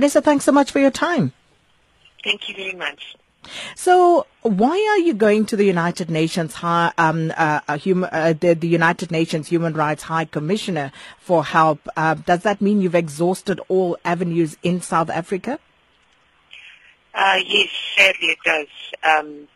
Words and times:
Vanessa, 0.00 0.22
thanks 0.22 0.46
so 0.46 0.52
much 0.52 0.70
for 0.70 0.78
your 0.78 0.90
time. 0.90 1.34
Thank 2.24 2.48
you 2.48 2.54
very 2.54 2.72
much. 2.72 3.16
So, 3.74 4.26
why 4.40 4.70
are 4.92 4.98
you 4.98 5.12
going 5.12 5.44
to 5.44 5.56
the 5.56 5.64
United 5.64 6.08
Nations 6.08 6.54
High, 6.54 6.90
um, 6.96 7.30
uh, 7.36 7.76
human, 7.76 8.08
uh, 8.10 8.32
the, 8.32 8.54
the, 8.54 8.66
United 8.66 9.10
Nations 9.10 9.48
Human 9.48 9.74
Rights 9.74 10.04
High 10.04 10.24
Commissioner 10.24 10.90
for 11.18 11.44
help? 11.44 11.86
Uh, 11.98 12.14
does 12.14 12.44
that 12.44 12.62
mean 12.62 12.80
you've 12.80 12.94
exhausted 12.94 13.60
all 13.68 13.98
avenues 14.02 14.56
in 14.62 14.80
South 14.80 15.10
Africa? 15.10 15.58
Uh, 17.12 17.40
yes, 17.46 17.68
sadly 17.94 18.28
it 18.28 18.38
does. 18.42 18.68
Um, 19.04 19.48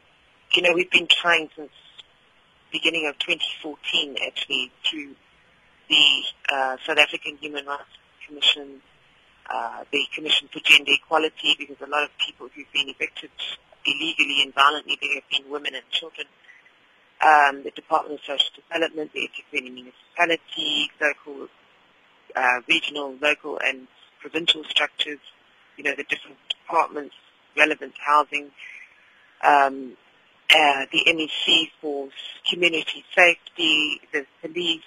you 0.53 0.61
know, 0.61 0.75
we've 0.75 0.91
been 0.91 1.09
trying 1.09 1.49
since 1.57 1.73
beginning 2.71 3.07
of 3.07 3.19
2014, 3.19 4.19
actually, 4.27 4.71
through 4.87 5.15
the 5.89 6.23
uh, 6.53 6.77
South 6.87 6.99
African 6.99 7.39
Human 7.39 7.65
Rights 7.65 7.85
Commission, 8.27 8.83
the 9.93 10.05
Commission 10.15 10.49
for 10.53 10.61
Gender 10.61 10.93
Equality, 10.93 11.57
because 11.59 11.77
a 11.81 11.91
lot 11.91 12.05
of 12.05 12.11
people 12.19 12.49
who've 12.55 12.73
been 12.73 12.89
evicted 12.89 13.31
illegally 13.87 14.43
and 14.43 14.55
violently. 14.55 14.99
There 15.01 15.15
have 15.15 15.29
been 15.31 15.51
women 15.51 15.75
and 15.75 15.85
children. 15.91 16.27
Um, 17.21 17.63
the 17.63 17.71
Department 17.71 18.21
of 18.21 18.25
Social 18.27 18.63
Development, 18.69 19.11
the 19.13 19.29
eThekwini 19.29 19.73
municipality, 19.73 20.91
local, 21.01 21.49
uh, 22.37 22.61
regional, 22.69 23.17
local 23.21 23.59
and 23.65 23.87
provincial 24.21 24.65
structures, 24.65 25.21
you 25.77 25.85
know, 25.85 25.95
the 25.97 26.05
different 26.05 26.37
departments, 26.49 27.15
relevant 27.57 27.95
housing, 27.99 28.51
um, 29.43 29.97
uh, 30.51 30.87
the 30.93 31.05
MEC 31.07 31.71
for 31.81 32.09
community 32.51 33.05
safety, 33.15 34.01
the 34.13 34.27
police, 34.43 34.83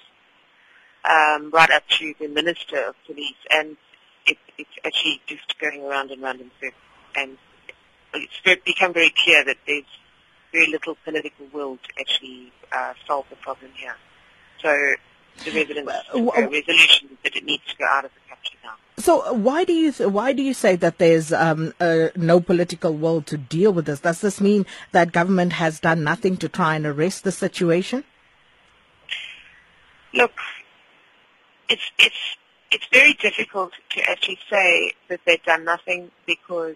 um, 1.05 1.49
right 1.51 1.71
up 1.71 1.87
to 1.87 2.13
the 2.19 2.27
Minister 2.27 2.89
of 2.89 2.95
Police, 3.05 3.37
and 3.49 3.77
it, 4.27 4.37
it's 4.57 4.69
actually 4.85 5.21
just 5.27 5.57
going 5.59 5.83
around 5.83 6.11
and 6.11 6.21
around 6.23 6.41
in 6.41 6.51
circles. 6.59 6.81
And 7.15 7.37
it's 8.13 8.63
become 8.65 8.93
very 8.93 9.13
clear 9.23 9.43
that 9.45 9.57
there's 9.65 9.85
very 10.51 10.67
little 10.67 10.95
political 11.03 11.45
will 11.53 11.77
to 11.77 11.89
actually 11.99 12.51
uh, 12.71 12.93
solve 13.07 13.25
the 13.29 13.35
problem 13.37 13.71
here. 13.75 13.95
So 14.61 14.69
the 15.45 15.51
residents 15.51 15.91
well, 16.13 16.31
uh, 16.35 16.49
resolution 16.49 17.17
that 17.23 17.35
it 17.35 17.45
needs 17.45 17.63
to 17.69 17.77
go 17.77 17.85
out 17.85 18.05
of 18.05 18.11
the 18.13 18.29
country 18.29 18.57
now. 18.63 18.75
So 18.97 19.33
why 19.33 19.63
do 19.63 19.73
you 19.73 19.91
th- 19.91 20.09
why 20.09 20.33
do 20.33 20.41
you 20.41 20.53
say 20.53 20.75
that 20.77 20.97
there's 20.97 21.31
um, 21.31 21.73
uh, 21.79 22.07
no 22.15 22.39
political 22.39 22.93
will 22.93 23.21
to 23.23 23.37
deal 23.37 23.71
with 23.71 23.85
this? 23.85 23.99
Does 23.99 24.21
this 24.21 24.41
mean 24.41 24.65
that 24.91 25.11
government 25.11 25.53
has 25.53 25.79
done 25.79 26.03
nothing 26.03 26.37
to 26.37 26.49
try 26.49 26.75
and 26.75 26.85
arrest 26.85 27.23
the 27.23 27.31
situation? 27.31 28.03
Look, 30.13 30.33
it's 31.69 31.91
it's 31.99 32.37
it's 32.71 32.87
very 32.91 33.13
difficult 33.13 33.73
to 33.91 34.09
actually 34.09 34.39
say 34.49 34.93
that 35.09 35.21
they've 35.25 35.43
done 35.43 35.63
nothing 35.63 36.11
because 36.25 36.75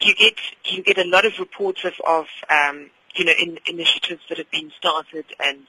you 0.00 0.14
get 0.14 0.34
you 0.64 0.82
get 0.82 0.98
a 0.98 1.08
lot 1.08 1.24
of 1.24 1.38
reports 1.38 1.84
of, 1.84 1.94
of 2.06 2.26
um, 2.50 2.90
you 3.14 3.24
know 3.24 3.32
in, 3.38 3.58
initiatives 3.66 4.22
that 4.28 4.38
have 4.38 4.50
been 4.50 4.70
started 4.76 5.24
and 5.42 5.66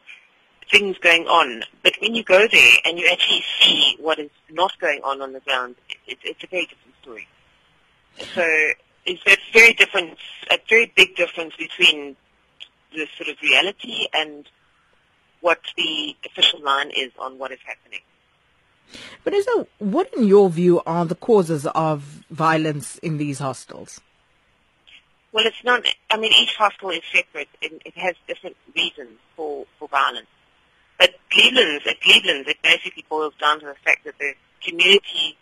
things 0.71 0.97
going 0.99 1.25
on. 1.27 1.63
But 1.83 1.93
when 2.01 2.15
you 2.15 2.23
go 2.23 2.47
there 2.47 2.73
and 2.85 2.99
you 2.99 3.07
actually 3.11 3.43
see 3.59 3.95
what 3.99 4.19
is 4.19 4.29
not 4.49 4.77
going 4.79 5.01
on 5.03 5.21
on 5.21 5.33
the 5.33 5.39
ground, 5.39 5.75
it, 6.07 6.19
it's 6.23 6.43
a 6.43 6.47
very 6.47 6.65
different 6.65 6.95
story. 7.01 7.27
So 8.35 8.45
it's 9.05 9.23
a 9.25 9.37
very 9.53 9.73
different, 9.73 10.17
a 10.51 10.59
very 10.69 10.91
big 10.95 11.15
difference 11.15 11.55
between 11.55 12.15
the 12.91 13.07
sort 13.17 13.29
of 13.29 13.37
reality 13.41 14.07
and 14.13 14.45
what 15.41 15.59
the 15.77 16.15
official 16.25 16.61
line 16.61 16.91
is 16.91 17.11
on 17.19 17.37
what 17.37 17.51
is 17.51 17.59
happening. 17.65 18.01
There, 19.23 19.65
what 19.79 20.13
in 20.13 20.25
your 20.25 20.49
view 20.49 20.81
are 20.85 21.05
the 21.05 21.15
causes 21.15 21.65
of 21.67 22.01
violence 22.29 22.97
in 22.99 23.17
these 23.17 23.39
hostels? 23.39 24.01
Well, 25.31 25.45
it's 25.45 25.63
not. 25.63 25.85
I 26.09 26.17
mean, 26.17 26.33
each 26.39 26.55
hostel 26.55 26.89
is 26.89 27.01
separate, 27.13 27.49
and 27.61 27.81
it 27.85 27.95
has 27.97 28.15
different 28.27 28.57
reasons 28.75 29.19
for 29.35 29.65
for 29.77 29.87
violence. 29.87 30.27
But 30.97 31.15
Glebelands 31.29 31.87
at 31.87 32.01
Glebelands, 32.01 32.47
it 32.47 32.57
basically 32.61 33.05
boils 33.09 33.33
down 33.39 33.59
to 33.59 33.67
the 33.67 33.75
fact 33.85 34.05
that 34.05 34.17
the 34.19 34.33
community 34.61 35.37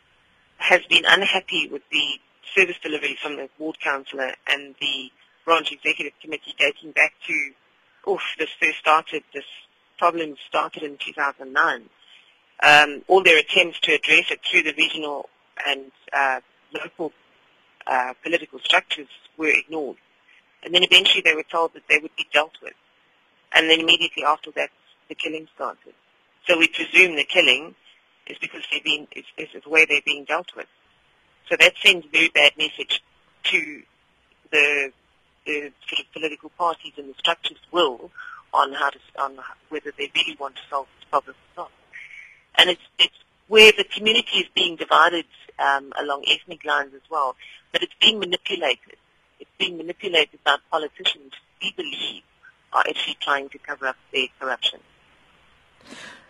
has 0.57 0.81
been 0.90 1.06
unhappy 1.07 1.68
with 1.68 1.84
the 1.91 2.19
service 2.56 2.78
delivery 2.84 3.18
from 3.22 3.38
the 3.38 3.50
ward 3.57 3.80
councillor 3.80 4.34
and 4.47 4.75
the 4.80 5.12
branch 5.46 5.72
executive 5.72 6.13
committee 6.22 6.53
dating 6.59 6.91
back 6.91 7.13
to, 7.25 7.52
oof, 8.09 8.22
this 8.38 8.50
first 8.59 8.78
started, 8.80 9.24
this 9.34 9.46
problem 9.97 10.36
started 10.47 10.84
in 10.84 10.97
2009. 10.97 11.90
Um, 12.63 13.03
all 13.07 13.23
their 13.23 13.38
attempts 13.38 13.79
to 13.81 13.94
address 13.94 14.31
it 14.31 14.40
through 14.50 14.63
the 14.63 14.73
regional 14.78 15.29
and 15.66 15.91
uh, 16.12 16.40
local 16.73 17.12
uh, 17.85 18.13
political 18.23 18.59
structures 18.59 19.07
were 19.38 19.47
ignored. 19.47 19.97
And 20.63 20.73
then 20.73 20.84
eventually 20.84 21.22
they 21.22 21.35
were 21.35 21.44
told 21.44 21.73
that 21.73 21.84
they 21.88 22.00
would 22.00 22.16
be 22.16 22.28
dealt 22.34 22.53
with. 22.62 22.73
And 23.53 23.69
then 23.69 23.79
immediately 23.79 24.23
after 24.23 24.51
that, 24.51 24.69
the 25.07 25.16
killing 25.16 25.47
started. 25.56 25.94
So 26.47 26.57
we 26.57 26.68
presume 26.68 27.16
the 27.16 27.23
killing 27.23 27.75
is 28.28 28.38
because 28.40 28.63
they're 28.72 28.81
being, 28.84 29.07
is, 29.16 29.25
is 29.38 29.63
the 29.63 29.69
way 29.69 29.85
they're 29.85 30.01
being 30.06 30.25
dealt 30.25 30.56
with. 30.56 30.68
So 31.50 31.56
that 31.59 31.74
sends 31.81 32.06
a 32.06 32.09
very 32.09 32.29
bad 32.29 32.51
message 32.57 33.01
to 33.45 33.81
the, 34.51 34.91
the 35.45 35.72
sort 35.88 36.01
of 36.01 36.12
political 36.13 36.50
parties 36.57 36.94
and 36.97 37.09
the 37.09 37.18
structures 37.18 37.59
will 37.72 38.12
on 38.53 38.74
how 38.74 38.89
to, 38.89 39.00
on 39.19 39.38
whether 39.69 39.94
they 39.97 40.12
really 40.16 40.35
want 40.39 40.56
to 40.56 40.62
solve 40.69 40.88
this 41.00 41.07
problem 41.09 41.35
or 41.56 41.63
not. 41.63 41.72
And 42.57 42.69
it's, 42.69 42.81
it's 43.00 43.16
where 43.47 43.72
the 43.78 43.84
community 43.84 44.40
is 44.40 44.47
being 44.53 44.75
divided 44.75 45.25
um, 45.59 45.94
along 46.00 46.25
ethnic 46.28 46.66
lines 46.66 46.94
as 46.94 47.01
well, 47.09 47.35
but 47.72 47.84
it's 47.84 47.94
being 48.01 48.19
manipulated. 48.19 48.97
It's 49.40 49.50
being 49.57 49.78
manipulated 49.78 50.44
by 50.44 50.57
politicians 50.72 51.34
we 51.62 51.73
believe 51.75 52.23
are 52.73 52.84
actually 52.88 53.18
trying 53.22 53.50
to 53.50 53.57
cover 53.59 53.88
up 53.88 53.95
their 54.12 54.28
corruption. 54.40 54.79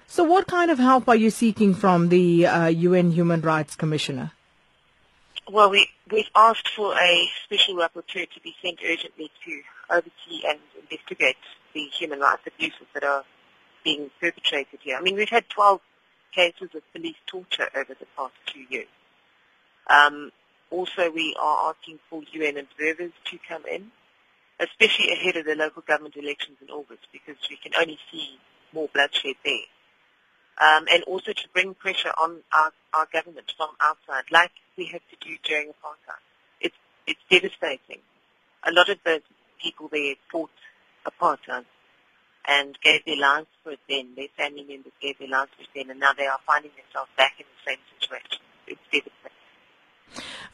So 0.06 0.24
what 0.24 0.48
kind 0.48 0.72
of 0.72 0.80
help 0.80 1.08
are 1.10 1.16
you 1.16 1.30
seeking 1.30 1.74
from 1.74 2.10
the 2.10 2.46
uh, 2.48 2.68
UN 2.68 3.12
Human 3.12 3.42
Rights 3.42 3.76
Commissioner? 3.76 4.32
Well, 5.52 5.70
we, 5.70 5.90
we've 6.12 6.30
asked 6.36 6.70
for 6.70 6.94
a 6.94 7.30
special 7.44 7.76
rapporteur 7.76 8.30
to 8.30 8.40
be 8.42 8.56
sent 8.62 8.80
urgently 8.86 9.32
to 9.46 9.62
oversee 9.90 10.46
and 10.48 10.60
investigate 10.82 11.38
the 11.74 11.86
human 11.98 12.20
rights 12.20 12.42
abuses 12.46 12.88
that 12.94 13.04
are 13.04 13.24
being 13.84 14.10
perpetrated 14.20 14.80
here. 14.82 14.98
I 14.98 15.02
mean, 15.02 15.16
we've 15.16 15.30
had 15.30 15.48
12 15.50 15.80
cases 16.34 16.70
of 16.76 16.82
police 16.94 17.16
torture 17.26 17.70
over 17.76 17.94
the 17.94 18.06
past 18.16 18.34
two 18.46 18.66
years. 18.70 18.88
Um, 19.90 20.32
also, 20.70 21.10
we 21.10 21.36
are 21.40 21.70
asking 21.70 22.00
for 22.10 22.22
UN 22.32 22.58
observers 22.58 23.12
to 23.26 23.40
come 23.48 23.64
in, 23.72 23.92
especially 24.60 25.12
ahead 25.12 25.38
of 25.38 25.46
the 25.46 25.56
local 25.56 25.82
government 25.82 26.16
elections 26.18 26.58
in 26.62 26.70
August, 26.70 27.08
because 27.12 27.38
we 27.50 27.58
can 27.58 27.72
only 27.80 27.98
see 28.12 28.38
more 28.74 28.90
bloodshed 28.94 29.36
there. 29.46 29.68
Um, 30.60 30.86
and 30.92 31.04
also 31.04 31.34
to 31.34 31.48
bring 31.54 31.74
pressure 31.76 32.12
on 32.18 32.40
our, 32.52 32.72
our 32.94 33.08
government 33.14 33.54
from 33.56 33.70
outside, 33.80 34.24
like 34.32 34.52
we 34.76 34.86
had 34.86 35.02
to 35.12 35.28
do 35.28 35.38
during 35.44 35.68
apartheid. 35.68 36.24
It's, 36.60 36.76
it's 37.06 37.20
devastating. 37.30 38.02
A 38.64 38.72
lot 38.72 38.90
of 38.90 38.98
the 39.06 39.22
people 39.62 39.88
there 39.92 40.16
fought 40.32 40.50
apartheid 41.06 41.66
and 42.48 42.78
gave 42.82 43.04
their 43.06 43.18
lives 43.18 43.48
for 43.64 43.72
it 43.72 43.80
then. 43.90 44.14
Their 44.16 44.28
family 44.38 44.64
members 44.64 44.94
gave 45.02 45.20
their 45.20 45.28
lives 45.28 45.52
for 45.56 45.64
it 45.64 45.70
then, 45.76 45.90
and 45.92 46.00
now 46.00 46.14
they 46.18 46.26
are 46.26 46.40
finding 46.46 46.72
themselves 46.76 47.10
back 47.18 47.34
in 47.40 47.46
the 47.46 47.72
same 47.72 47.80
situation. 48.00 48.42
It's 48.68 48.82
devastating. 48.92 49.38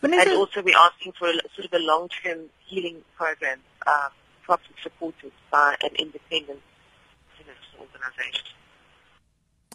Vanessa, 0.02 0.30
and 0.30 0.38
also 0.38 0.62
we're 0.62 0.78
asking 0.78 1.14
for 1.14 1.30
a, 1.30 1.34
sort 1.56 1.66
of 1.66 1.74
a 1.74 1.80
long-term 1.80 2.50
healing 2.66 3.02
program, 3.16 3.60
uh, 3.88 4.10
properly 4.44 4.76
supported 4.82 5.32
by 5.52 5.76
an 5.82 5.96
independent 5.98 6.60
organization. 7.80 8.46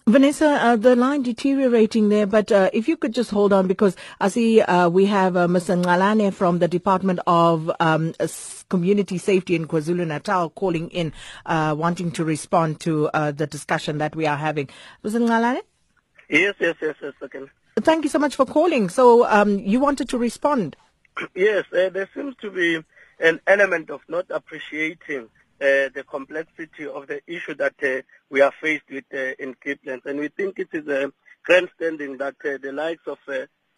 Vanessa, 0.09 0.47
uh, 0.47 0.75
the 0.75 0.97
line 0.97 1.23
deteriorating 1.23 2.09
there, 2.09 2.27
but 2.27 2.51
uh, 2.51 2.71
if 2.73 2.89
you 2.89 2.97
could 2.97 3.13
just 3.13 3.31
hold 3.31 3.53
on 3.53 3.69
because 3.69 3.95
I 4.19 4.29
see 4.29 4.63
uh, 4.63 4.89
we 4.89 5.05
have 5.05 5.37
uh, 5.37 5.47
Mr. 5.47 5.77
Ngalane 5.83 6.33
from 6.33 6.61
the 6.61 6.67
Department 6.67 7.21
of 7.27 7.71
um, 7.79 8.15
Community 8.71 9.19
Safety 9.19 9.55
in 9.55 9.69
KwaZulu-Natal 9.69 10.49
calling 10.51 10.89
in, 10.93 11.13
uh, 11.45 11.75
wanting 11.77 12.11
to 12.13 12.25
respond 12.25 12.81
to 12.81 13.09
uh, 13.09 13.33
the 13.33 13.47
discussion 13.47 13.99
that 13.99 14.17
we 14.17 14.27
are 14.27 14.39
having. 14.39 14.71
Mr. 15.05 15.21
Ngalane? 15.21 15.61
Yes, 16.31 16.55
yes, 16.59 16.77
yes, 16.81 16.95
yes, 17.03 17.13
okay. 17.23 17.41
Thank 17.81 18.05
you 18.05 18.11
so 18.11 18.19
much 18.19 18.35
for 18.35 18.47
calling. 18.47 18.89
So 18.89 19.27
um, 19.27 19.59
you 19.59 19.79
wanted 19.79 20.09
to 20.09 20.17
respond? 20.17 20.75
Yes, 21.35 21.67
there 21.71 22.09
seems 22.15 22.35
to 22.41 22.51
be 22.51 22.83
an 23.21 23.41
element 23.47 23.91
of 23.91 24.01
not 24.09 24.25
appreciating 24.31 25.29
uh, 25.61 25.91
the 25.95 26.05
complexity 26.09 26.87
of 26.87 27.07
the 27.07 27.21
issue 27.27 27.55
that 27.55 27.75
uh, 27.83 28.03
we 28.31 28.41
are 28.41 28.53
faced 28.61 28.89
with 28.91 29.05
uh, 29.13 29.35
in 29.39 29.55
Capeland. 29.55 30.07
And 30.07 30.21
we 30.21 30.29
think 30.29 30.59
it 30.59 30.69
is 30.73 30.87
a 30.89 31.13
grandstanding 31.45 32.19
that 32.19 32.37
the 32.43 32.73
likes 32.73 33.07
of 33.07 33.19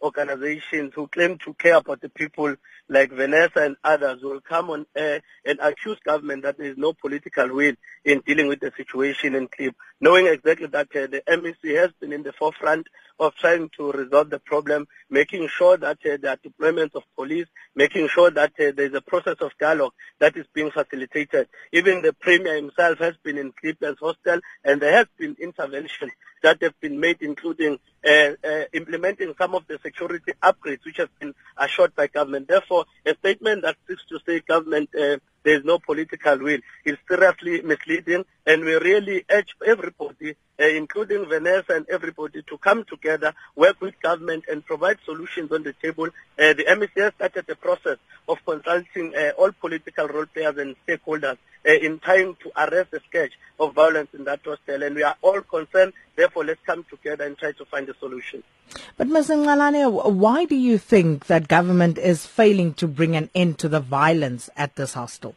organizations 0.01 0.93
who 0.95 1.07
claim 1.07 1.37
to 1.39 1.53
care 1.53 1.75
about 1.75 2.01
the 2.01 2.09
people 2.09 2.55
like 2.91 3.11
Vanessa 3.11 3.63
and 3.63 3.77
others 3.83 4.21
will 4.21 4.41
come 4.41 4.69
on 4.69 4.85
air 4.95 5.21
and 5.45 5.57
accuse 5.61 5.97
government 6.05 6.43
that 6.43 6.57
there 6.57 6.69
is 6.69 6.77
no 6.77 6.91
political 6.93 7.47
will 7.47 7.73
in 8.03 8.21
dealing 8.25 8.47
with 8.47 8.59
the 8.59 8.71
situation 8.75 9.33
in 9.33 9.47
Klip, 9.47 9.73
knowing 10.01 10.27
exactly 10.27 10.67
that 10.67 10.87
uh, 10.95 11.07
the 11.07 11.23
MEC 11.27 11.77
has 11.77 11.91
been 12.01 12.11
in 12.11 12.21
the 12.21 12.33
forefront 12.33 12.87
of 13.17 13.33
trying 13.35 13.69
to 13.77 13.91
resolve 13.91 14.29
the 14.29 14.39
problem, 14.39 14.87
making 15.09 15.47
sure 15.47 15.77
that 15.77 15.99
uh, 16.05 16.17
there 16.21 16.31
are 16.31 16.37
deployments 16.37 16.95
of 16.95 17.03
police, 17.15 17.47
making 17.75 18.07
sure 18.09 18.29
that 18.29 18.51
uh, 18.59 18.71
there 18.75 18.87
is 18.87 18.93
a 18.93 19.01
process 19.01 19.37
of 19.39 19.51
dialogue 19.59 19.93
that 20.19 20.35
is 20.35 20.45
being 20.53 20.71
facilitated. 20.71 21.47
Even 21.71 22.01
the 22.01 22.13
Premier 22.13 22.55
himself 22.55 22.97
has 22.97 23.15
been 23.23 23.37
in 23.37 23.53
Klip's 23.53 23.99
hostel 23.99 24.39
and 24.65 24.81
there 24.81 24.93
has 24.93 25.07
been 25.17 25.37
intervention 25.39 26.09
that 26.43 26.61
have 26.61 26.79
been 26.81 26.99
made, 26.99 27.17
including 27.21 27.77
uh, 28.05 28.31
uh, 28.43 28.63
implementing 28.73 29.33
some 29.37 29.53
of 29.53 29.67
the 29.67 29.79
security 29.83 30.33
upgrades 30.41 30.83
which 30.85 30.97
have 30.97 31.09
been 31.19 31.33
assured 31.57 31.95
by 31.95 32.07
government. 32.07 32.47
Therefore, 32.47 32.80
a 33.05 33.13
statement 33.15 33.63
that 33.63 33.75
seeks 33.87 34.05
to 34.09 34.19
say 34.25 34.39
government 34.41 34.89
uh, 34.95 35.17
there 35.43 35.57
is 35.57 35.65
no 35.65 35.79
political 35.79 36.37
will 36.37 36.59
It's 36.85 37.01
seriously 37.07 37.61
misleading, 37.61 38.25
and 38.45 38.63
we 38.63 38.75
really 38.75 39.25
urge 39.29 39.55
everybody, 39.65 40.35
uh, 40.59 40.65
including 40.65 41.25
Vanessa 41.27 41.73
and 41.73 41.85
everybody, 41.89 42.43
to 42.43 42.57
come 42.57 42.83
together, 42.85 43.33
work 43.55 43.81
with 43.81 43.99
government, 44.01 44.45
and 44.49 44.65
provide 44.65 44.97
solutions 45.05 45.51
on 45.51 45.63
the 45.63 45.73
table. 45.81 46.07
Uh, 46.37 46.53
the 46.53 46.65
MEC 46.69 46.89
has 46.97 47.13
started 47.15 47.45
the 47.47 47.55
process 47.55 47.97
of 48.27 48.37
consulting 48.45 49.15
uh, 49.15 49.31
all 49.37 49.51
political 49.51 50.07
role 50.07 50.25
players 50.27 50.57
and 50.57 50.75
stakeholders 50.87 51.37
uh, 51.67 51.71
in 51.71 51.99
trying 51.99 52.35
to 52.43 52.51
arrest 52.55 52.91
the 52.91 53.01
scourge 53.09 53.31
of 53.59 53.73
violence 53.73 54.09
in 54.13 54.23
that 54.25 54.41
hostel. 54.45 54.83
And 54.83 54.95
we 54.95 55.03
are 55.03 55.15
all 55.21 55.41
concerned. 55.41 55.93
Therefore, 56.15 56.45
let's 56.45 56.61
come 56.65 56.85
together 56.89 57.25
and 57.25 57.37
try 57.37 57.51
to 57.53 57.65
find 57.65 57.89
a 57.89 57.97
solution. 57.99 58.43
But 58.97 59.07
Ms. 59.07 59.29
Ngalane, 59.29 60.13
why 60.13 60.45
do 60.45 60.55
you 60.55 60.77
think 60.77 61.27
that 61.27 61.47
government 61.47 61.97
is 61.97 62.25
failing 62.25 62.73
to 62.75 62.87
bring 62.87 63.15
an 63.15 63.29
end 63.35 63.59
to 63.59 63.69
the 63.69 63.79
violence 63.79 64.49
at 64.55 64.75
this 64.75 64.93
hostel? 64.93 65.30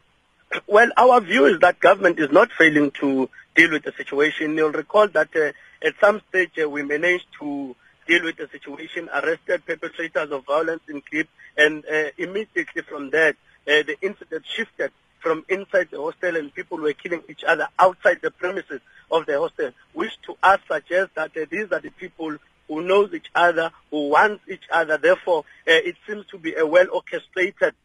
Well, 0.67 0.89
our 0.97 1.21
view 1.21 1.45
is 1.45 1.59
that 1.59 1.79
government 1.79 2.19
is 2.19 2.31
not 2.31 2.51
failing 2.51 2.91
to 3.01 3.29
deal 3.55 3.71
with 3.71 3.83
the 3.83 3.93
situation. 3.93 4.55
You'll 4.55 4.71
recall 4.71 5.07
that 5.09 5.35
uh, 5.35 5.51
at 5.85 5.93
some 5.99 6.21
stage 6.29 6.51
uh, 6.61 6.69
we 6.69 6.83
managed 6.83 7.27
to 7.39 7.75
deal 8.07 8.23
with 8.23 8.37
the 8.37 8.47
situation, 8.51 9.09
arrested 9.13 9.65
perpetrators 9.65 10.31
of 10.31 10.45
violence 10.45 10.83
in 10.87 11.01
Cape, 11.01 11.29
and 11.57 11.83
uh, 11.85 12.09
immediately 12.17 12.81
from 12.83 13.09
that, 13.11 13.35
uh, 13.67 13.83
the 13.83 13.95
incident 14.01 14.43
shifted 14.45 14.91
from 15.19 15.43
inside 15.49 15.87
the 15.89 15.97
hostel 15.97 16.35
and 16.35 16.53
people 16.53 16.77
were 16.77 16.93
killing 16.93 17.23
each 17.27 17.43
other 17.43 17.67
outside 17.79 18.19
the 18.21 18.29
premises 18.29 18.79
of 19.11 19.25
the 19.25 19.37
hostel, 19.39 19.71
which 19.93 20.11
to 20.23 20.35
us 20.43 20.59
suggests 20.71 21.13
that 21.15 21.35
uh, 21.35 21.45
these 21.49 21.71
are 21.71 21.79
the 21.79 21.89
people 21.89 22.37
who 22.67 22.81
knows 22.81 23.13
each 23.13 23.29
other, 23.33 23.71
who 23.89 24.09
wants 24.09 24.43
each 24.47 24.63
other. 24.71 24.97
Therefore, 24.97 25.39
uh, 25.67 25.71
it 25.71 25.95
seems 26.07 26.25
to 26.27 26.37
be 26.37 26.53
a 26.55 26.65
well 26.65 26.87
orchestrated 26.93 27.73
uh, 27.73 27.84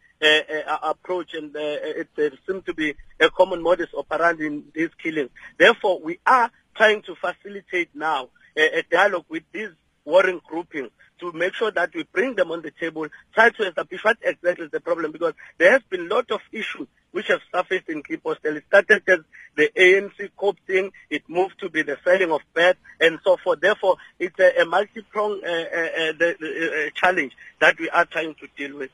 approach 0.82 1.34
and 1.34 1.54
uh, 1.54 1.60
it, 1.60 2.08
it 2.16 2.34
seems 2.46 2.64
to 2.64 2.74
be 2.74 2.94
a 3.18 3.30
common 3.30 3.62
modus 3.62 3.88
operandi 3.96 4.46
in 4.46 4.64
these 4.74 4.90
killings. 5.02 5.30
Therefore, 5.58 6.00
we 6.00 6.18
are 6.26 6.50
trying 6.76 7.02
to 7.02 7.14
facilitate 7.14 7.90
now 7.94 8.28
a, 8.56 8.78
a 8.78 8.82
dialogue 8.90 9.24
with 9.28 9.44
these 9.52 9.70
warring 10.04 10.40
groupings 10.46 10.90
to 11.20 11.32
make 11.32 11.54
sure 11.54 11.70
that 11.70 11.94
we 11.94 12.02
bring 12.04 12.34
them 12.34 12.50
on 12.50 12.62
the 12.62 12.70
table, 12.70 13.06
try 13.34 13.50
to 13.50 13.68
establish 13.68 14.02
what 14.02 14.16
exactly 14.22 14.64
is 14.64 14.70
the 14.70 14.80
problem 14.80 15.12
because 15.12 15.34
there 15.58 15.72
has 15.72 15.82
been 15.90 16.06
a 16.06 16.14
lot 16.14 16.30
of 16.30 16.40
issues 16.50 16.88
which 17.12 17.28
have 17.28 17.40
surfaced 17.52 17.88
in 17.88 18.02
Kipostel. 18.02 18.56
It 18.56 18.64
started 18.68 19.02
as 19.06 19.18
the 19.56 19.70
ANC 19.76 20.30
co-opting, 20.36 20.92
it 21.10 21.22
moved 21.28 21.58
to 21.60 21.68
be 21.68 21.82
the 21.82 21.98
selling 22.04 22.30
of 22.30 22.40
beds 22.54 22.78
and 23.00 23.18
so 23.24 23.36
forth. 23.36 23.60
Therefore, 23.60 23.96
it's 24.18 24.38
a, 24.38 24.62
a 24.62 24.64
multi-pronged 24.64 25.44
uh, 25.44 25.48
uh, 25.48 26.12
uh, 26.20 26.46
uh, 26.46 26.90
challenge 26.94 27.32
that 27.60 27.78
we 27.78 27.90
are 27.90 28.06
trying 28.06 28.34
to 28.36 28.48
deal 28.56 28.78
with. 28.78 28.90